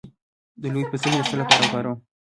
د 0.61 0.63
لوبیا 0.73 0.89
پوستکی 0.91 1.17
د 1.19 1.21
څه 1.29 1.35
لپاره 1.41 1.61
وکاروم؟ 1.63 1.97